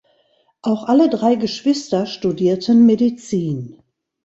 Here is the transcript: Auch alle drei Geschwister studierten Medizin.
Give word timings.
Auch 0.63 0.85
alle 0.87 1.09
drei 1.09 1.35
Geschwister 1.35 2.07
studierten 2.07 2.87
Medizin. 2.87 3.83